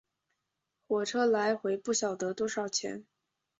[0.87, 3.05] 火车来回不晓得多少钱